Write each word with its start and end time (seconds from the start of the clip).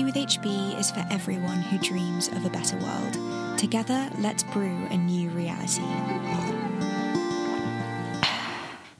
Tea 0.00 0.06
with 0.06 0.14
HB 0.14 0.78
is 0.80 0.90
for 0.90 1.04
everyone 1.10 1.60
who 1.60 1.76
dreams 1.76 2.28
of 2.28 2.46
a 2.46 2.48
better 2.48 2.78
world. 2.78 3.58
Together, 3.58 4.08
let's 4.18 4.42
brew 4.42 4.86
a 4.86 4.96
new 4.96 5.28
reality. 5.28 5.82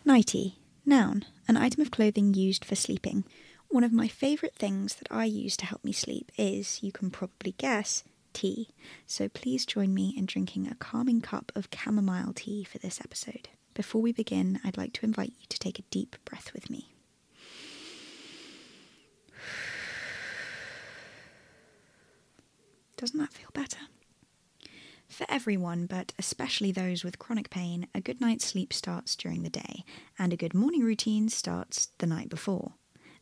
Nighty, 0.04 0.58
noun, 0.84 1.24
an 1.48 1.56
item 1.56 1.80
of 1.80 1.90
clothing 1.90 2.34
used 2.34 2.66
for 2.66 2.74
sleeping. 2.74 3.24
One 3.70 3.82
of 3.82 3.94
my 3.94 4.08
favourite 4.08 4.56
things 4.56 4.96
that 4.96 5.08
I 5.10 5.24
use 5.24 5.56
to 5.58 5.64
help 5.64 5.82
me 5.82 5.92
sleep 5.92 6.32
is, 6.36 6.82
you 6.82 6.92
can 6.92 7.10
probably 7.10 7.52
guess, 7.52 8.04
tea. 8.34 8.68
So 9.06 9.30
please 9.30 9.64
join 9.64 9.94
me 9.94 10.12
in 10.18 10.26
drinking 10.26 10.68
a 10.68 10.74
calming 10.74 11.22
cup 11.22 11.50
of 11.56 11.70
chamomile 11.74 12.34
tea 12.34 12.62
for 12.62 12.76
this 12.76 13.00
episode. 13.00 13.48
Before 13.72 14.02
we 14.02 14.12
begin, 14.12 14.60
I'd 14.64 14.76
like 14.76 14.92
to 14.94 15.06
invite 15.06 15.32
you 15.40 15.46
to 15.48 15.58
take 15.58 15.78
a 15.78 15.88
deep 15.90 16.16
breath 16.26 16.52
with 16.52 16.68
me. 16.68 16.92
Doesn't 23.00 23.18
that 23.18 23.32
feel 23.32 23.48
better? 23.54 23.78
For 25.08 25.24
everyone, 25.30 25.86
but 25.86 26.12
especially 26.18 26.70
those 26.70 27.02
with 27.02 27.18
chronic 27.18 27.48
pain, 27.48 27.86
a 27.94 28.00
good 28.02 28.20
night's 28.20 28.44
sleep 28.44 28.74
starts 28.74 29.16
during 29.16 29.42
the 29.42 29.48
day, 29.48 29.84
and 30.18 30.34
a 30.34 30.36
good 30.36 30.52
morning 30.52 30.82
routine 30.82 31.30
starts 31.30 31.88
the 31.96 32.06
night 32.06 32.28
before. 32.28 32.74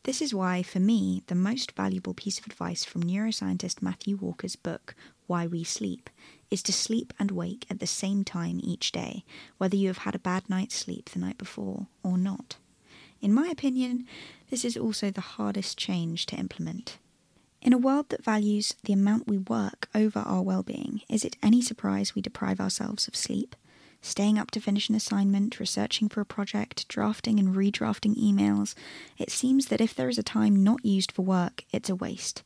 This 0.03 0.21
is 0.21 0.33
why, 0.33 0.63
for 0.63 0.81
me, 0.81 1.23
the 1.27 1.33
most 1.35 1.71
valuable 1.77 2.13
piece 2.13 2.39
of 2.39 2.45
advice 2.45 2.83
from 2.83 3.03
neuroscientist 3.03 3.81
Matthew 3.81 4.17
Walker's 4.17 4.57
book, 4.57 4.95
Why 5.27 5.47
We 5.47 5.63
Sleep, 5.63 6.09
is 6.51 6.61
to 6.63 6.73
sleep 6.73 7.13
and 7.17 7.31
wake 7.31 7.65
at 7.69 7.79
the 7.79 7.87
same 7.87 8.25
time 8.25 8.59
each 8.61 8.91
day, 8.91 9.23
whether 9.59 9.77
you 9.77 9.87
have 9.87 9.99
had 9.99 10.13
a 10.13 10.19
bad 10.19 10.49
night's 10.49 10.75
sleep 10.75 11.09
the 11.09 11.19
night 11.19 11.37
before 11.37 11.87
or 12.03 12.17
not. 12.17 12.57
In 13.21 13.33
my 13.33 13.47
opinion, 13.47 14.05
this 14.49 14.65
is 14.65 14.75
also 14.75 15.09
the 15.09 15.21
hardest 15.21 15.77
change 15.77 16.25
to 16.25 16.35
implement. 16.35 16.97
In 17.61 17.73
a 17.73 17.77
world 17.77 18.07
that 18.09 18.23
values 18.23 18.73
the 18.83 18.93
amount 18.93 19.27
we 19.27 19.37
work 19.37 19.89
over 19.93 20.19
our 20.19 20.41
well 20.41 20.63
being, 20.63 21.01
is 21.09 21.25
it 21.25 21.35
any 21.43 21.61
surprise 21.61 22.15
we 22.15 22.21
deprive 22.21 22.61
ourselves 22.61 23.07
of 23.07 23.17
sleep? 23.17 23.55
Staying 24.01 24.39
up 24.39 24.49
to 24.51 24.61
finish 24.61 24.87
an 24.87 24.95
assignment, 24.95 25.59
researching 25.59 26.07
for 26.07 26.21
a 26.21 26.25
project, 26.25 26.87
drafting 26.87 27.37
and 27.37 27.53
redrafting 27.53 28.15
emails, 28.15 28.75
it 29.17 29.29
seems 29.29 29.65
that 29.65 29.81
if 29.81 29.93
there 29.93 30.07
is 30.07 30.17
a 30.17 30.23
time 30.23 30.63
not 30.63 30.85
used 30.85 31.11
for 31.11 31.23
work, 31.23 31.65
it's 31.73 31.89
a 31.89 31.95
waste. 31.95 32.43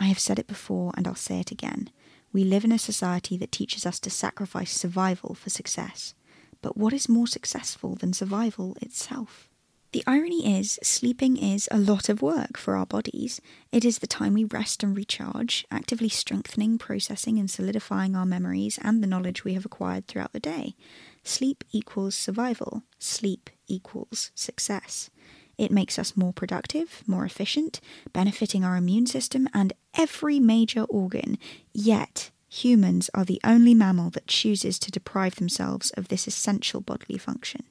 I 0.00 0.04
have 0.04 0.18
said 0.18 0.38
it 0.38 0.46
before 0.46 0.92
and 0.96 1.06
I'll 1.06 1.14
say 1.14 1.40
it 1.40 1.50
again. 1.50 1.90
We 2.32 2.42
live 2.42 2.64
in 2.64 2.72
a 2.72 2.78
society 2.78 3.36
that 3.36 3.52
teaches 3.52 3.84
us 3.84 4.00
to 4.00 4.10
sacrifice 4.10 4.72
survival 4.72 5.34
for 5.34 5.50
success. 5.50 6.14
But 6.62 6.78
what 6.78 6.94
is 6.94 7.06
more 7.06 7.26
successful 7.26 7.96
than 7.96 8.14
survival 8.14 8.78
itself? 8.80 9.50
The 9.94 10.02
irony 10.08 10.58
is, 10.58 10.80
sleeping 10.82 11.36
is 11.36 11.68
a 11.70 11.78
lot 11.78 12.08
of 12.08 12.20
work 12.20 12.56
for 12.56 12.74
our 12.74 12.84
bodies. 12.84 13.40
It 13.70 13.84
is 13.84 13.98
the 13.98 14.08
time 14.08 14.34
we 14.34 14.42
rest 14.42 14.82
and 14.82 14.96
recharge, 14.96 15.64
actively 15.70 16.08
strengthening, 16.08 16.78
processing, 16.78 17.38
and 17.38 17.48
solidifying 17.48 18.16
our 18.16 18.26
memories 18.26 18.76
and 18.82 19.00
the 19.00 19.06
knowledge 19.06 19.44
we 19.44 19.54
have 19.54 19.64
acquired 19.64 20.08
throughout 20.08 20.32
the 20.32 20.40
day. 20.40 20.74
Sleep 21.22 21.62
equals 21.70 22.16
survival, 22.16 22.82
sleep 22.98 23.50
equals 23.68 24.32
success. 24.34 25.10
It 25.56 25.70
makes 25.70 25.96
us 25.96 26.16
more 26.16 26.32
productive, 26.32 27.04
more 27.06 27.24
efficient, 27.24 27.80
benefiting 28.12 28.64
our 28.64 28.74
immune 28.74 29.06
system 29.06 29.48
and 29.54 29.74
every 29.96 30.40
major 30.40 30.82
organ. 30.82 31.38
Yet, 31.72 32.32
humans 32.48 33.10
are 33.14 33.24
the 33.24 33.40
only 33.44 33.74
mammal 33.74 34.10
that 34.10 34.26
chooses 34.26 34.80
to 34.80 34.90
deprive 34.90 35.36
themselves 35.36 35.92
of 35.92 36.08
this 36.08 36.26
essential 36.26 36.80
bodily 36.80 37.16
function. 37.16 37.62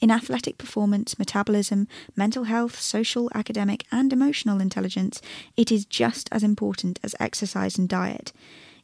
In 0.00 0.10
athletic 0.10 0.56
performance, 0.56 1.18
metabolism, 1.18 1.86
mental 2.16 2.44
health, 2.44 2.80
social, 2.80 3.30
academic, 3.34 3.84
and 3.92 4.12
emotional 4.12 4.58
intelligence, 4.58 5.20
it 5.58 5.70
is 5.70 5.84
just 5.84 6.28
as 6.32 6.42
important 6.42 6.98
as 7.02 7.14
exercise 7.20 7.76
and 7.76 7.86
diet. 7.86 8.32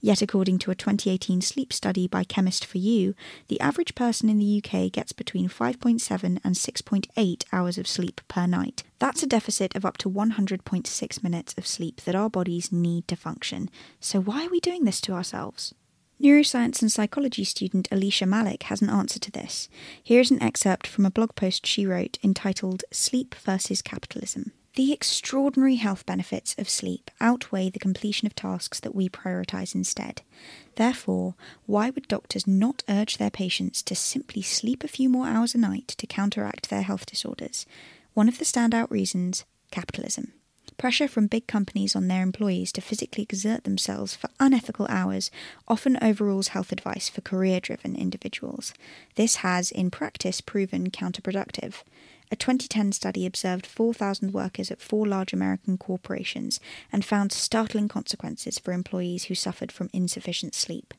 Yet, 0.00 0.20
according 0.20 0.58
to 0.58 0.70
a 0.70 0.74
2018 0.74 1.40
sleep 1.40 1.72
study 1.72 2.06
by 2.06 2.22
Chemist 2.22 2.66
for 2.66 2.76
You, 2.76 3.14
the 3.48 3.58
average 3.60 3.94
person 3.94 4.28
in 4.28 4.38
the 4.38 4.62
UK 4.62 4.92
gets 4.92 5.12
between 5.12 5.48
5.7 5.48 6.38
and 6.44 6.54
6.8 6.54 7.44
hours 7.50 7.78
of 7.78 7.88
sleep 7.88 8.20
per 8.28 8.46
night. 8.46 8.82
That's 8.98 9.22
a 9.22 9.26
deficit 9.26 9.74
of 9.74 9.86
up 9.86 9.96
to 9.98 10.10
100.6 10.10 11.22
minutes 11.22 11.54
of 11.56 11.66
sleep 11.66 12.02
that 12.02 12.14
our 12.14 12.28
bodies 12.28 12.70
need 12.70 13.08
to 13.08 13.16
function. 13.16 13.70
So, 14.00 14.20
why 14.20 14.44
are 14.44 14.50
we 14.50 14.60
doing 14.60 14.84
this 14.84 15.00
to 15.02 15.12
ourselves? 15.12 15.74
Neuroscience 16.20 16.80
and 16.80 16.90
psychology 16.90 17.44
student 17.44 17.88
Alicia 17.92 18.24
Malik 18.24 18.64
has 18.64 18.80
an 18.80 18.88
answer 18.88 19.18
to 19.18 19.30
this. 19.30 19.68
Here's 20.02 20.30
an 20.30 20.42
excerpt 20.42 20.86
from 20.86 21.04
a 21.04 21.10
blog 21.10 21.34
post 21.34 21.66
she 21.66 21.84
wrote 21.84 22.18
entitled 22.24 22.84
Sleep 22.90 23.34
versus 23.34 23.82
Capitalism. 23.82 24.52
The 24.76 24.92
extraordinary 24.92 25.76
health 25.76 26.06
benefits 26.06 26.54
of 26.58 26.70
sleep 26.70 27.10
outweigh 27.20 27.70
the 27.70 27.78
completion 27.78 28.26
of 28.26 28.34
tasks 28.34 28.80
that 28.80 28.94
we 28.94 29.08
prioritize 29.10 29.74
instead. 29.74 30.22
Therefore, 30.76 31.34
why 31.66 31.90
would 31.90 32.08
doctors 32.08 32.46
not 32.46 32.82
urge 32.88 33.18
their 33.18 33.30
patients 33.30 33.82
to 33.82 33.94
simply 33.94 34.42
sleep 34.42 34.84
a 34.84 34.88
few 34.88 35.10
more 35.10 35.26
hours 35.26 35.54
a 35.54 35.58
night 35.58 35.88
to 35.88 36.06
counteract 36.06 36.70
their 36.70 36.82
health 36.82 37.06
disorders? 37.06 37.66
One 38.14 38.28
of 38.28 38.38
the 38.38 38.44
standout 38.44 38.90
reasons 38.90 39.44
capitalism. 39.70 40.32
Pressure 40.78 41.08
from 41.08 41.26
big 41.26 41.46
companies 41.46 41.96
on 41.96 42.08
their 42.08 42.22
employees 42.22 42.70
to 42.72 42.82
physically 42.82 43.22
exert 43.22 43.64
themselves 43.64 44.14
for 44.14 44.28
unethical 44.38 44.86
hours 44.90 45.30
often 45.66 45.98
overrules 46.02 46.48
health 46.48 46.70
advice 46.70 47.08
for 47.08 47.22
career 47.22 47.60
driven 47.60 47.96
individuals. 47.96 48.74
This 49.14 49.36
has, 49.36 49.70
in 49.70 49.90
practice, 49.90 50.42
proven 50.42 50.90
counterproductive. 50.90 51.82
A 52.30 52.36
2010 52.36 52.92
study 52.92 53.24
observed 53.24 53.66
4,000 53.66 54.34
workers 54.34 54.70
at 54.70 54.82
four 54.82 55.06
large 55.06 55.32
American 55.32 55.78
corporations 55.78 56.60
and 56.92 57.04
found 57.04 57.32
startling 57.32 57.88
consequences 57.88 58.58
for 58.58 58.72
employees 58.72 59.24
who 59.24 59.34
suffered 59.34 59.72
from 59.72 59.88
insufficient 59.94 60.54
sleep. 60.54 60.92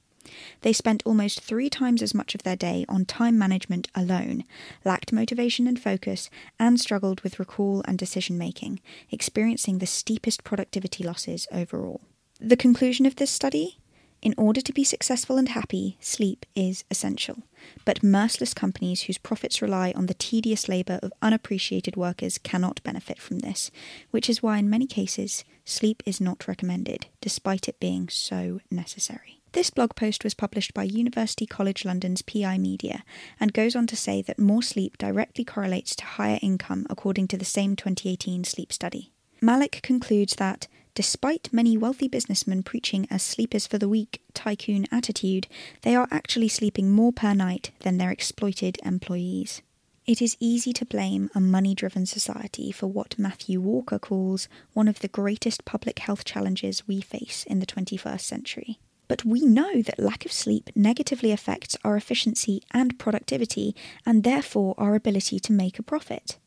They 0.61 0.73
spent 0.73 1.03
almost 1.05 1.41
three 1.41 1.69
times 1.69 2.01
as 2.01 2.13
much 2.13 2.35
of 2.35 2.43
their 2.43 2.55
day 2.55 2.85
on 2.87 3.05
time 3.05 3.37
management 3.37 3.87
alone, 3.95 4.43
lacked 4.85 5.13
motivation 5.13 5.67
and 5.67 5.79
focus, 5.79 6.29
and 6.59 6.79
struggled 6.79 7.21
with 7.21 7.39
recall 7.39 7.83
and 7.85 7.97
decision 7.97 8.37
making, 8.37 8.79
experiencing 9.11 9.79
the 9.79 9.85
steepest 9.85 10.43
productivity 10.43 11.03
losses 11.03 11.47
overall. 11.51 12.01
The 12.39 12.57
conclusion 12.57 13.05
of 13.05 13.15
this 13.15 13.31
study? 13.31 13.79
In 14.21 14.33
order 14.35 14.61
to 14.61 14.73
be 14.73 14.83
successful 14.83 15.37
and 15.37 15.49
happy, 15.49 15.97
sleep 15.99 16.45
is 16.55 16.83
essential. 16.89 17.43
But 17.85 18.03
merciless 18.03 18.53
companies 18.53 19.03
whose 19.03 19.19
profits 19.19 19.61
rely 19.61 19.93
on 19.95 20.07
the 20.07 20.15
tedious 20.15 20.67
labour 20.67 20.99
of 21.03 21.13
unappreciated 21.21 21.95
workers 21.95 22.39
cannot 22.39 22.81
benefit 22.83 23.19
from 23.19 23.39
this, 23.39 23.69
which 24.09 24.29
is 24.29 24.41
why, 24.41 24.57
in 24.57 24.69
many 24.69 24.87
cases, 24.87 25.45
sleep 25.65 26.01
is 26.05 26.19
not 26.19 26.47
recommended, 26.47 27.07
despite 27.21 27.67
it 27.67 27.79
being 27.79 28.09
so 28.09 28.59
necessary. 28.71 29.36
This 29.53 29.69
blog 29.69 29.95
post 29.95 30.23
was 30.23 30.33
published 30.33 30.73
by 30.73 30.83
University 30.83 31.45
College 31.45 31.85
London's 31.85 32.21
Pi 32.21 32.57
Media 32.57 33.03
and 33.39 33.53
goes 33.53 33.75
on 33.75 33.87
to 33.87 33.95
say 33.95 34.21
that 34.21 34.37
more 34.37 34.61
sleep 34.61 34.97
directly 34.97 35.45
correlates 35.45 35.95
to 35.95 36.05
higher 36.05 36.39
income 36.41 36.85
according 36.89 37.27
to 37.29 37.37
the 37.37 37.45
same 37.45 37.75
2018 37.75 38.43
sleep 38.43 38.73
study. 38.73 39.11
Malik 39.41 39.79
concludes 39.83 40.35
that, 40.35 40.67
despite 40.95 41.53
many 41.53 41.77
wealthy 41.77 42.07
businessmen 42.07 42.63
preaching 42.63 43.07
a 43.09 43.19
sleep 43.19 43.55
is 43.55 43.67
for 43.67 43.77
the 43.77 43.89
weak 43.89 44.21
tycoon 44.33 44.85
attitude, 44.91 45.47
they 45.83 45.95
are 45.95 46.07
actually 46.11 46.49
sleeping 46.49 46.91
more 46.91 47.13
per 47.13 47.33
night 47.33 47.71
than 47.79 47.97
their 47.97 48.11
exploited 48.11 48.77
employees. 48.83 49.61
It 50.05 50.21
is 50.21 50.37
easy 50.39 50.73
to 50.73 50.85
blame 50.85 51.29
a 51.35 51.39
money 51.39 51.75
driven 51.75 52.05
society 52.05 52.71
for 52.71 52.87
what 52.87 53.19
Matthew 53.19 53.59
Walker 53.61 53.99
calls 53.99 54.47
one 54.73 54.87
of 54.87 54.99
the 54.99 55.07
greatest 55.07 55.65
public 55.65 55.99
health 55.99 56.23
challenges 56.25 56.87
we 56.87 57.01
face 57.01 57.43
in 57.45 57.59
the 57.59 57.65
21st 57.65 58.21
century. 58.21 58.79
But 59.07 59.23
we 59.23 59.41
know 59.41 59.81
that 59.81 59.99
lack 59.99 60.25
of 60.25 60.31
sleep 60.31 60.69
negatively 60.75 61.31
affects 61.31 61.77
our 61.83 61.95
efficiency 61.95 62.61
and 62.71 62.99
productivity, 62.99 63.75
and 64.05 64.23
therefore 64.23 64.75
our 64.77 64.95
ability 64.95 65.39
to 65.39 65.53
make 65.53 65.79
a 65.79 65.83
profit. 65.83 66.37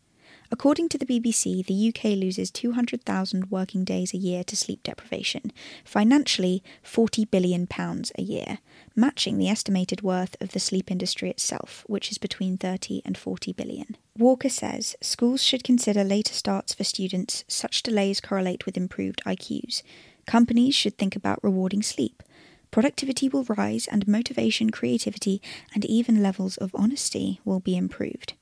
According 0.53 0.89
to 0.89 0.99
the 0.99 1.07
BBC, 1.07 1.65
the 1.65 1.89
UK 1.89 2.19
loses 2.19 2.51
200,000 2.51 3.53
working 3.53 3.85
days 3.85 4.13
a 4.13 4.17
year 4.17 4.43
to 4.45 4.57
sleep 4.57 4.83
deprivation, 4.83 5.53
financially, 5.85 6.65
£40 6.85 7.31
billion 7.31 7.69
a 7.71 8.23
year, 8.23 8.59
matching 8.97 9.39
the 9.39 9.49
estimated 9.49 10.03
worth 10.03 10.37
of 10.41 10.51
the 10.51 10.59
sleep 10.59 10.91
industry 10.91 11.31
itself, 11.31 11.85
which 11.87 12.11
is 12.11 12.19
between 12.19 12.59
30 12.59 13.01
and 13.05 13.17
40 13.17 13.53
billion. 13.53 13.97
Walker 14.19 14.49
says 14.49 14.97
schools 15.01 15.41
should 15.41 15.63
consider 15.63 16.03
later 16.03 16.35
starts 16.35 16.75
for 16.75 16.83
students, 16.83 17.45
such 17.47 17.85
delays 17.85 18.21
correlate 18.21 18.67
with 18.67 18.77
improved 18.77 19.23
IQs. 19.25 19.85
Companies 20.27 20.75
should 20.75 20.99
think 20.99 21.15
about 21.15 21.43
rewarding 21.45 21.83
sleep. 21.83 22.25
Productivity 22.71 23.29
will 23.29 23.45
rise, 23.45 23.87
and 23.87 24.07
motivation, 24.07 24.71
creativity, 24.71 25.43
and 25.75 25.85
even 25.85 26.23
levels 26.23 26.57
of 26.57 26.75
honesty 26.75 27.41
will 27.45 27.61
be 27.61 27.77
improved. 27.77 28.35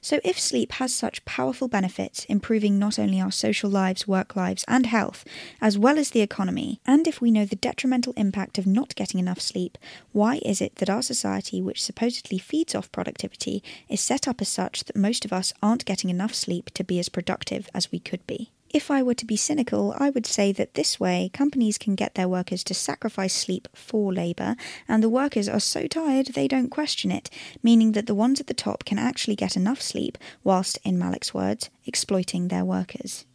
So, 0.00 0.20
if 0.22 0.38
sleep 0.38 0.72
has 0.72 0.94
such 0.94 1.24
powerful 1.24 1.68
benefits, 1.68 2.24
improving 2.26 2.78
not 2.78 2.98
only 2.98 3.20
our 3.20 3.32
social 3.32 3.70
lives, 3.70 4.06
work 4.06 4.36
lives, 4.36 4.64
and 4.68 4.86
health, 4.86 5.24
as 5.60 5.78
well 5.78 5.98
as 5.98 6.10
the 6.10 6.20
economy, 6.20 6.80
and 6.86 7.06
if 7.06 7.20
we 7.20 7.30
know 7.30 7.44
the 7.44 7.56
detrimental 7.56 8.12
impact 8.16 8.58
of 8.58 8.66
not 8.66 8.94
getting 8.94 9.18
enough 9.18 9.40
sleep, 9.40 9.78
why 10.12 10.40
is 10.44 10.60
it 10.60 10.76
that 10.76 10.90
our 10.90 11.02
society, 11.02 11.60
which 11.60 11.82
supposedly 11.82 12.38
feeds 12.38 12.74
off 12.74 12.92
productivity, 12.92 13.62
is 13.88 14.00
set 14.00 14.28
up 14.28 14.40
as 14.40 14.48
such 14.48 14.84
that 14.84 14.96
most 14.96 15.24
of 15.24 15.32
us 15.32 15.52
aren't 15.62 15.84
getting 15.84 16.10
enough 16.10 16.34
sleep 16.34 16.70
to 16.74 16.84
be 16.84 16.98
as 16.98 17.08
productive 17.08 17.68
as 17.74 17.90
we 17.90 17.98
could 17.98 18.24
be? 18.26 18.50
If 18.74 18.90
I 18.90 19.04
were 19.04 19.14
to 19.14 19.24
be 19.24 19.36
cynical, 19.36 19.94
I 19.98 20.10
would 20.10 20.26
say 20.26 20.50
that 20.50 20.74
this 20.74 20.98
way 20.98 21.30
companies 21.32 21.78
can 21.78 21.94
get 21.94 22.16
their 22.16 22.26
workers 22.26 22.64
to 22.64 22.74
sacrifice 22.74 23.32
sleep 23.32 23.68
for 23.72 24.12
labour, 24.12 24.56
and 24.88 25.00
the 25.00 25.08
workers 25.08 25.48
are 25.48 25.60
so 25.60 25.86
tired 25.86 26.26
they 26.34 26.48
don't 26.48 26.70
question 26.70 27.12
it, 27.12 27.30
meaning 27.62 27.92
that 27.92 28.08
the 28.08 28.16
ones 28.16 28.40
at 28.40 28.48
the 28.48 28.52
top 28.52 28.84
can 28.84 28.98
actually 28.98 29.36
get 29.36 29.56
enough 29.56 29.80
sleep, 29.80 30.18
whilst, 30.42 30.80
in 30.82 30.98
Malik's 30.98 31.32
words, 31.32 31.70
exploiting 31.86 32.48
their 32.48 32.64
workers. 32.64 33.26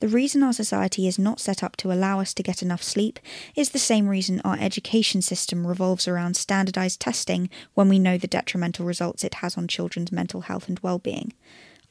The 0.00 0.08
reason 0.08 0.42
our 0.42 0.52
society 0.52 1.06
is 1.06 1.16
not 1.16 1.38
set 1.38 1.62
up 1.62 1.76
to 1.76 1.92
allow 1.92 2.18
us 2.18 2.34
to 2.34 2.42
get 2.42 2.60
enough 2.60 2.82
sleep 2.82 3.20
is 3.54 3.70
the 3.70 3.78
same 3.78 4.08
reason 4.08 4.40
our 4.40 4.58
education 4.58 5.22
system 5.22 5.64
revolves 5.64 6.08
around 6.08 6.36
standardised 6.36 6.98
testing 6.98 7.50
when 7.74 7.88
we 7.88 8.00
know 8.00 8.18
the 8.18 8.26
detrimental 8.26 8.84
results 8.84 9.22
it 9.22 9.34
has 9.34 9.56
on 9.56 9.68
children's 9.68 10.10
mental 10.10 10.40
health 10.40 10.68
and 10.68 10.80
well-being. 10.80 11.32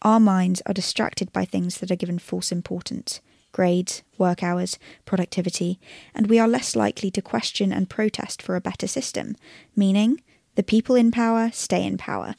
Our 0.01 0.19
minds 0.19 0.61
are 0.65 0.73
distracted 0.73 1.31
by 1.31 1.45
things 1.45 1.77
that 1.77 1.91
are 1.91 1.95
given 1.95 2.19
false 2.19 2.51
importance 2.51 3.21
grades, 3.51 4.01
work 4.17 4.41
hours, 4.41 4.79
productivity, 5.03 5.77
and 6.15 6.27
we 6.27 6.39
are 6.39 6.47
less 6.47 6.73
likely 6.73 7.11
to 7.11 7.21
question 7.21 7.73
and 7.73 7.89
protest 7.89 8.41
for 8.41 8.55
a 8.55 8.61
better 8.61 8.87
system, 8.87 9.35
meaning 9.75 10.21
the 10.55 10.63
people 10.63 10.95
in 10.95 11.11
power 11.11 11.49
stay 11.51 11.85
in 11.85 11.97
power. 11.97 12.33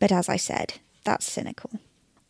But 0.00 0.10
as 0.10 0.28
I 0.28 0.36
said, 0.36 0.74
that's 1.04 1.30
cynical. 1.30 1.78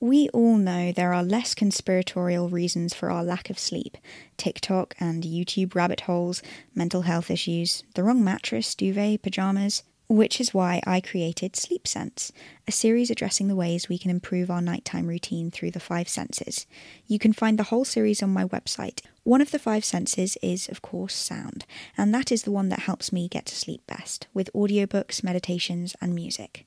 We 0.01 0.29
all 0.29 0.59
know 0.59 0.93
there 0.93 1.13
are 1.13 1.25
less 1.25 1.55
conspiratorial 1.55 2.49
reasons 2.51 2.95
for 2.95 3.11
our 3.11 3.25
lack 3.25 3.51
of 3.51 3.59
sleep 3.59 3.97
TikTok 4.37 4.95
and 5.01 5.25
YouTube 5.25 5.75
rabbit 5.75 6.03
holes, 6.03 6.41
mental 6.75 7.03
health 7.03 7.31
issues, 7.31 7.83
the 7.95 8.05
wrong 8.05 8.23
mattress, 8.23 8.75
duvet, 8.75 9.23
pajamas, 9.23 9.83
which 10.09 10.41
is 10.41 10.55
why 10.55 10.81
I 10.87 11.01
created 11.01 11.55
Sleep 11.55 11.87
Sense, 11.87 12.33
a 12.67 12.73
series 12.73 13.11
addressing 13.11 13.49
the 13.49 13.57
ways 13.57 13.89
we 13.89 13.99
can 13.99 14.11
improve 14.11 14.51
our 14.51 14.63
nighttime 14.63 15.07
routine 15.07 15.51
through 15.51 15.73
the 15.73 15.81
five 15.81 16.09
senses. 16.09 16.67
You 17.07 17.19
can 17.19 17.35
find 17.35 17.59
the 17.59 17.65
whole 17.65 17.85
series 17.85 18.23
on 18.23 18.31
my 18.31 18.47
website. 18.47 19.03
One 19.25 19.43
of 19.43 19.51
the 19.51 19.59
five 19.59 19.85
senses 19.85 20.39
is, 20.43 20.69
of 20.69 20.81
course, 20.81 21.15
sound, 21.15 21.67
and 21.97 22.15
that 22.15 22.33
is 22.33 22.45
the 22.45 22.51
one 22.51 22.71
that 22.71 22.81
helps 22.81 23.13
me 23.13 23.29
get 23.29 23.45
to 23.47 23.55
sleep 23.55 23.87
best, 23.87 24.27
with 24.33 24.51
audiobooks, 24.55 25.23
meditations, 25.23 25.95
and 26.01 26.15
music. 26.15 26.67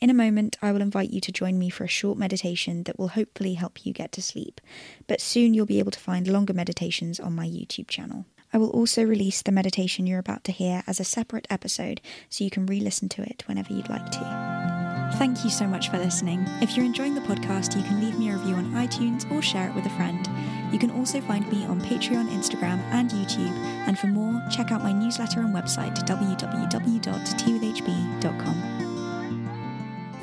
In 0.00 0.10
a 0.10 0.14
moment, 0.14 0.56
I 0.62 0.70
will 0.72 0.82
invite 0.82 1.10
you 1.10 1.20
to 1.22 1.32
join 1.32 1.58
me 1.58 1.70
for 1.70 1.84
a 1.84 1.88
short 1.88 2.18
meditation 2.18 2.84
that 2.84 2.98
will 2.98 3.08
hopefully 3.08 3.54
help 3.54 3.84
you 3.84 3.92
get 3.92 4.12
to 4.12 4.22
sleep, 4.22 4.60
but 5.08 5.20
soon 5.20 5.54
you'll 5.54 5.66
be 5.66 5.80
able 5.80 5.90
to 5.90 5.98
find 5.98 6.28
longer 6.28 6.52
meditations 6.52 7.18
on 7.18 7.34
my 7.34 7.48
YouTube 7.48 7.88
channel. 7.88 8.26
I 8.56 8.58
will 8.58 8.70
also 8.70 9.04
release 9.04 9.42
the 9.42 9.52
meditation 9.52 10.06
you're 10.06 10.18
about 10.18 10.42
to 10.44 10.50
hear 10.50 10.82
as 10.86 10.98
a 10.98 11.04
separate 11.04 11.46
episode 11.50 12.00
so 12.30 12.42
you 12.42 12.48
can 12.48 12.64
re 12.64 12.80
listen 12.80 13.06
to 13.10 13.20
it 13.20 13.44
whenever 13.46 13.70
you'd 13.70 13.90
like 13.90 14.10
to. 14.12 15.12
Thank 15.18 15.44
you 15.44 15.50
so 15.50 15.66
much 15.66 15.90
for 15.90 15.98
listening. 15.98 16.42
If 16.62 16.74
you're 16.74 16.86
enjoying 16.86 17.14
the 17.14 17.20
podcast, 17.20 17.76
you 17.76 17.82
can 17.82 18.00
leave 18.00 18.18
me 18.18 18.30
a 18.30 18.38
review 18.38 18.54
on 18.54 18.72
iTunes 18.72 19.30
or 19.30 19.42
share 19.42 19.68
it 19.68 19.74
with 19.74 19.84
a 19.84 19.90
friend. 19.90 20.26
You 20.72 20.78
can 20.78 20.90
also 20.92 21.20
find 21.20 21.46
me 21.52 21.66
on 21.66 21.82
Patreon, 21.82 22.30
Instagram, 22.30 22.78
and 22.92 23.10
YouTube. 23.10 23.54
And 23.86 23.98
for 23.98 24.06
more, 24.06 24.42
check 24.50 24.72
out 24.72 24.82
my 24.82 24.92
newsletter 24.92 25.40
and 25.40 25.54
website 25.54 25.94
www.teawithhb.com. 26.06 28.85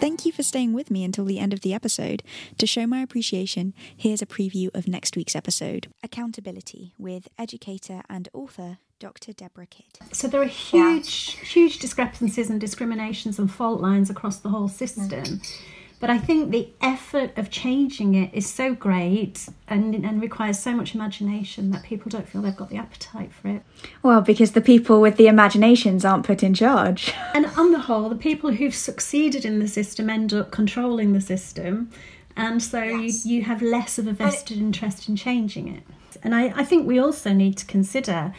Thank 0.04 0.26
you 0.26 0.34
for 0.34 0.44
staying 0.44 0.74
with 0.74 0.92
me 0.92 1.06
until 1.06 1.24
the 1.24 1.40
end 1.40 1.54
of 1.54 1.62
the 1.62 1.74
episode. 1.74 2.24
To 2.58 2.68
show 2.68 2.86
my 2.86 3.02
appreciation, 3.02 3.74
here's 3.96 4.22
a 4.22 4.26
preview 4.26 4.70
of 4.76 4.86
next 4.86 5.16
week's 5.16 5.34
episode 5.34 5.88
Accountability 6.04 6.94
with 7.00 7.30
educator 7.40 8.02
and 8.10 8.28
author 8.34 8.80
Dr. 9.00 9.32
Deborah 9.32 9.66
Kidd. 9.66 9.86
So 10.12 10.28
there 10.28 10.42
are 10.42 10.46
huge, 10.46 11.38
yeah. 11.38 11.46
huge 11.46 11.80
discrepancies 11.80 12.50
and 12.50 12.60
discriminations 12.60 13.40
and 13.40 13.50
fault 13.50 13.80
lines 13.80 14.10
across 14.10 14.40
the 14.40 14.50
whole 14.50 14.68
system. 14.68 15.10
Mm. 15.10 15.62
But 16.04 16.10
I 16.10 16.18
think 16.18 16.52
the 16.52 16.68
effort 16.82 17.32
of 17.38 17.50
changing 17.50 18.14
it 18.14 18.34
is 18.34 18.52
so 18.52 18.76
great 18.76 19.48
and, 19.70 19.96
and 19.96 20.22
requires 20.22 20.60
so 20.60 20.74
much 20.74 20.94
imagination 20.94 21.72
that 21.72 21.82
people 21.84 22.10
don't 22.10 22.28
feel 22.28 22.42
they've 22.42 22.54
got 22.54 22.70
the 22.70 22.76
appetite 22.76 23.32
for 23.32 23.48
it. 23.48 23.62
Well, 24.02 24.20
because 24.20 24.52
the 24.52 24.60
people 24.60 25.00
with 25.00 25.16
the 25.16 25.28
imaginations 25.28 26.04
aren't 26.04 26.26
put 26.26 26.44
in 26.44 26.54
charge. 26.56 27.14
And 27.34 27.46
on 27.58 27.72
the 27.72 27.80
whole, 27.80 28.10
the 28.10 28.18
people 28.18 28.52
who've 28.52 28.76
succeeded 28.76 29.46
in 29.46 29.60
the 29.60 29.68
system 29.70 30.10
end 30.10 30.34
up 30.34 30.52
controlling 30.52 31.14
the 31.14 31.22
system. 31.22 31.90
And 32.36 32.62
so 32.62 32.84
yes. 32.84 33.26
you, 33.26 33.38
you 33.38 33.44
have 33.44 33.62
less 33.62 33.98
of 33.98 34.06
a 34.06 34.12
vested 34.12 34.58
interest 34.58 35.08
in 35.08 35.16
changing 35.16 35.70
it. 35.70 35.84
And 36.22 36.36
I, 36.36 36.48
I 36.54 36.66
think 36.66 36.86
we 36.86 37.00
also 37.00 37.32
need 37.32 37.56
to 37.60 37.66
consider 37.66 38.34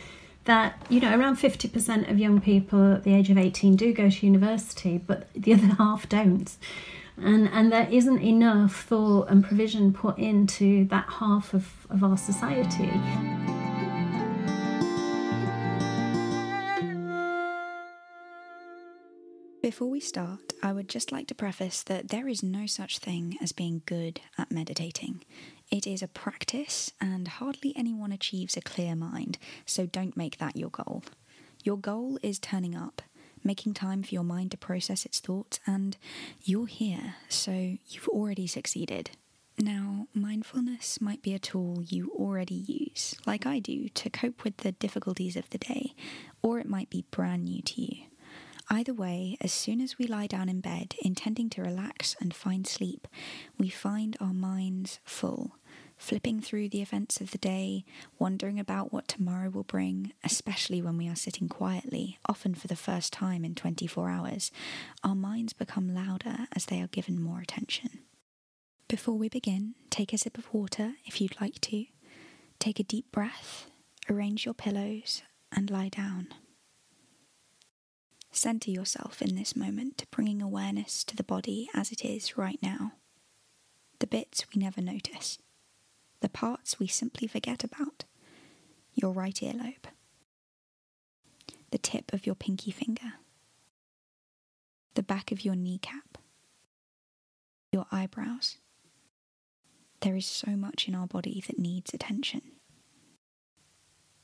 that 0.45 0.83
you 0.91 1.01
know 1.01 1.19
around 1.19 1.37
50% 1.37 2.11
of 2.11 2.19
young 2.19 2.43
people 2.43 2.93
at 2.93 3.05
the 3.05 3.15
age 3.15 3.31
of 3.31 3.39
18 3.39 3.77
do 3.77 3.95
go 3.95 4.11
to 4.11 4.27
university 4.27 4.99
but 4.99 5.33
the 5.33 5.55
other 5.55 5.67
half 5.79 6.07
don't 6.07 6.59
and 7.17 7.49
and 7.53 7.73
there 7.73 7.89
isn't 7.91 8.21
enough 8.21 8.85
thought 8.85 9.29
and 9.31 9.45
provision 9.45 9.93
put 9.93 10.19
into 10.19 10.85
that 10.87 11.07
half 11.09 11.55
of, 11.55 11.87
of 11.91 12.03
our 12.03 12.17
society. 12.17 12.91
Before 19.63 19.89
we 19.89 19.99
start, 19.99 20.53
I 20.63 20.73
would 20.73 20.91
just 20.91 21.11
like 21.11 21.27
to 21.29 21.35
preface 21.35 21.83
that 21.85 22.09
there 22.09 22.29
is 22.29 22.43
no 22.43 22.67
such 22.67 22.99
thing 22.99 23.39
as 23.41 23.53
being 23.53 23.81
good 23.87 24.21
at 24.37 24.51
meditating. 24.51 25.25
It 25.71 25.87
is 25.87 26.03
a 26.03 26.07
practice, 26.07 26.93
and 27.01 27.27
hardly 27.27 27.73
anyone 27.75 28.13
achieves 28.13 28.59
a 28.59 28.61
clear 28.61 28.95
mind, 28.95 29.39
so 29.65 29.87
don't 29.87 30.19
make 30.19 30.37
that 30.37 30.57
your 30.57 30.69
goal. 30.69 31.03
Your 31.63 31.79
goal 31.79 32.19
is 32.23 32.39
turning 32.39 32.77
up, 32.77 33.01
making 33.45 33.75
time 33.75 34.03
for 34.03 34.15
your 34.15 34.25
mind 34.25 34.51
to 34.51 34.57
process 34.57 35.05
its 35.05 35.21
thoughts, 35.21 35.61
and 35.67 35.97
you're 36.43 36.67
here, 36.67 37.17
so 37.29 37.77
you've 37.89 38.09
already 38.09 38.47
succeeded. 38.47 39.11
Now, 39.59 40.09
mindfulness 40.13 41.01
might 41.01 41.23
be 41.23 41.33
a 41.33 41.39
tool 41.39 41.83
you 41.83 42.11
already 42.17 42.55
use, 42.55 43.15
like 43.25 43.47
I 43.47 43.61
do, 43.61 43.89
to 43.91 44.11
cope 44.11 44.43
with 44.43 44.57
the 44.59 44.73
difficulties 44.73 45.37
of 45.37 45.49
the 45.51 45.59
day, 45.59 45.95
or 46.43 46.59
it 46.59 46.69
might 46.69 46.91
be 46.91 47.05
brand 47.11 47.45
new 47.45 47.63
to 47.63 47.81
you. 47.81 48.05
Either 48.71 48.95
way, 48.95 49.37
as 49.41 49.53
soon 49.53 49.81
as 49.81 49.99
we 49.99 50.07
lie 50.07 50.27
down 50.27 50.49
in 50.49 50.61
bed, 50.61 50.95
intending 51.03 51.51
to 51.51 51.63
relax 51.63 52.17
and 52.21 52.35
find 52.35 52.67
sleep, 52.67 53.07
we 53.59 53.69
find 53.69 54.17
our 54.21 54.33
minds 54.33 54.99
full 55.05 55.53
flipping 55.97 56.41
through 56.41 56.69
the 56.69 56.83
events 56.83 57.21
of 57.21 57.31
the 57.31 57.39
day, 57.39 57.85
wondering 58.19 58.59
about 58.59 58.93
what 58.93 59.09
tomorrow 59.09 59.49
will 59.51 59.65
bring, 59.65 60.13
especially 60.23 60.83
when 60.83 60.97
we 60.97 61.09
are 61.09 61.17
sitting 61.17 61.49
quietly, 61.49 62.19
often 62.29 62.55
for 62.55 62.67
the 62.67 62.77
first 62.77 63.13
time 63.13 63.45
in 63.45 63.55
24 63.55 64.09
hours, 64.11 64.51
our 65.03 65.15
minds 65.15 65.53
become 65.53 65.95
louder 65.95 66.47
as 66.55 66.67
they 66.67 66.81
are 66.81 66.89
given 66.89 67.23
more 67.23 67.41
attention. 67.41 68.01
Before 68.89 69.17
we 69.17 69.29
begin, 69.29 69.75
take 69.91 70.13
a 70.13 70.19
sip 70.19 70.37
of 70.37 70.53
water 70.53 70.95
if 71.07 71.21
you'd 71.21 71.41
like 71.41 71.61
to. 71.63 71.87
Take 72.59 72.79
a 72.79 72.85
deep 72.85 73.11
breath, 73.11 73.67
arrange 74.09 74.45
your 74.45 74.55
pillows, 74.55 75.23
and 75.51 75.71
lie 75.71 75.89
down. 75.89 76.29
Center 78.31 78.71
yourself 78.71 79.23
in 79.23 79.37
this 79.37 79.55
moment, 79.55 80.05
bringing 80.11 80.43
awareness 80.43 81.05
to 81.05 81.17
the 81.17 81.23
body 81.23 81.69
as 81.75 81.93
it 81.93 82.05
is 82.05 82.37
right 82.37 82.59
now. 82.63 82.93
The 84.01 84.07
bits 84.07 84.45
we 84.53 84.61
never 84.61 84.81
notice 84.81 85.39
the 86.25 86.31
parts 86.31 86.81
we 86.81 86.87
simply 86.87 87.29
forget 87.29 87.63
about. 87.63 88.05
Your 88.95 89.13
right 89.13 89.35
earlobe, 89.35 89.85
the 91.71 91.77
tip 91.77 92.15
of 92.15 92.25
your 92.25 92.35
pinky 92.35 92.71
finger, 92.71 93.15
the 94.95 95.03
back 95.03 95.33
of 95.33 95.45
your 95.45 95.55
kneecap, 95.55 96.17
your 97.71 97.85
eyebrows. 97.93 98.57
There 100.01 100.17
is 100.17 100.25
so 100.25 100.53
much 100.53 100.89
in 100.89 100.95
our 100.95 101.07
body 101.07 101.45
that 101.47 101.59
needs 101.59 101.93
attention. 101.93 102.41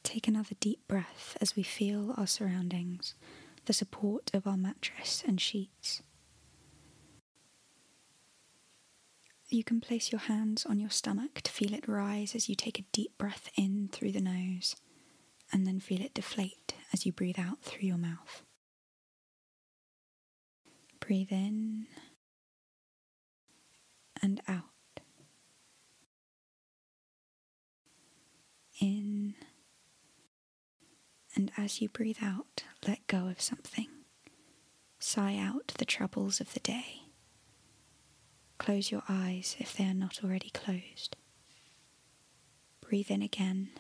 Take 0.03 0.27
another 0.27 0.55
deep 0.59 0.89
breath 0.89 1.37
as 1.39 1.55
we 1.55 1.63
feel 1.63 2.15
our 2.17 2.27
surroundings, 2.27 3.15
the 3.67 3.75
support 3.75 4.31
of 4.33 4.47
our 4.47 4.57
mattress 4.57 5.23
and 5.27 5.39
sheets. 5.39 6.01
You 9.53 9.65
can 9.65 9.81
place 9.81 10.13
your 10.13 10.21
hands 10.21 10.65
on 10.65 10.79
your 10.79 10.91
stomach 10.91 11.41
to 11.43 11.51
feel 11.51 11.75
it 11.75 11.89
rise 11.89 12.37
as 12.37 12.49
you 12.49 12.55
take 12.55 12.79
a 12.79 12.85
deep 12.93 13.19
breath 13.19 13.51
in 13.57 13.89
through 13.91 14.13
the 14.13 14.21
nose, 14.21 14.77
and 15.53 15.67
then 15.67 15.81
feel 15.81 16.01
it 16.01 16.15
deflate 16.15 16.75
as 16.93 17.05
you 17.05 17.13
breathe 17.13 17.39
out 17.39 17.61
through 17.61 17.89
your 17.89 17.99
mouth. 17.99 18.45
Breathe 21.01 21.33
in 21.33 21.87
and 24.23 24.41
out. 24.47 24.65
In 28.81 29.35
and 31.35 31.51
as 31.57 31.81
you 31.81 31.89
breathe 31.89 32.19
out, 32.23 32.63
let 32.87 33.07
go 33.09 33.27
of 33.27 33.41
something. 33.41 33.89
Sigh 35.01 35.37
out 35.37 35.75
the 35.79 35.85
troubles 35.85 36.41
of 36.41 36.55
the 36.55 36.61
day. 36.61 37.00
Close 38.61 38.91
your 38.91 39.03
eyes 39.09 39.57
if 39.59 39.75
they 39.75 39.85
are 39.85 39.95
not 39.95 40.23
already 40.23 40.51
closed. 40.51 41.17
Breathe 42.83 43.11
in 43.11 43.23
again 43.23 43.71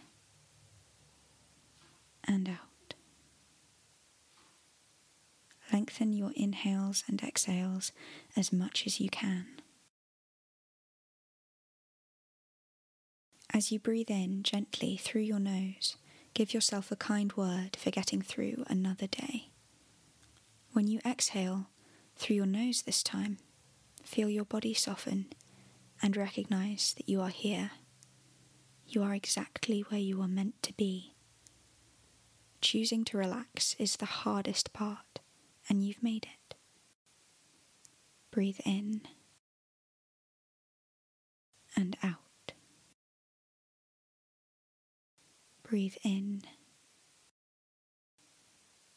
and 2.24 2.48
out. 2.48 2.94
Lengthen 5.70 6.14
your 6.14 6.32
inhales 6.34 7.04
and 7.06 7.22
exhales 7.22 7.92
as 8.34 8.54
much 8.54 8.84
as 8.86 8.98
you 8.98 9.10
can. 9.10 9.46
As 13.52 13.70
you 13.70 13.78
breathe 13.78 14.10
in 14.10 14.42
gently 14.42 14.96
through 14.96 15.20
your 15.22 15.40
nose, 15.40 15.98
give 16.32 16.54
yourself 16.54 16.90
a 16.90 16.96
kind 16.96 17.34
word 17.34 17.76
for 17.78 17.90
getting 17.90 18.22
through 18.22 18.64
another 18.66 19.06
day. 19.06 19.50
When 20.72 20.88
you 20.88 21.00
exhale 21.04 21.66
through 22.16 22.36
your 22.36 22.46
nose 22.46 22.80
this 22.80 23.02
time, 23.02 23.36
feel 24.02 24.28
your 24.28 24.44
body 24.44 24.74
soften 24.74 25.26
and 26.02 26.16
recognize 26.16 26.94
that 26.96 27.08
you 27.08 27.20
are 27.20 27.28
here. 27.28 27.72
You 28.86 29.02
are 29.02 29.14
exactly 29.14 29.80
where 29.82 30.00
you 30.00 30.20
are 30.20 30.28
meant 30.28 30.62
to 30.64 30.72
be. 30.72 31.14
Choosing 32.60 33.04
to 33.06 33.18
relax 33.18 33.74
is 33.78 33.96
the 33.96 34.06
hardest 34.06 34.72
part, 34.72 35.20
and 35.68 35.84
you've 35.84 36.02
made 36.02 36.26
it. 36.26 36.54
Breathe 38.30 38.60
in 38.64 39.02
and 41.76 41.96
out. 42.02 42.52
Breathe 45.62 45.96
in 46.02 46.42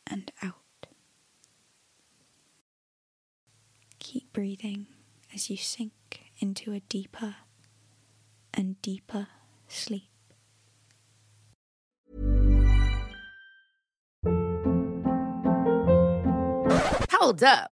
and 0.08 0.32
out. 0.42 0.56
Keep 4.00 4.34
breathing 4.34 4.88
as 5.34 5.50
you 5.50 5.58
sink 5.58 6.32
into 6.40 6.72
a 6.74 6.80
deeper 6.82 7.36
and 8.54 8.82
deeper 8.82 9.28
sleep. 9.68 10.10
Hold 17.12 17.44
up. 17.44 17.73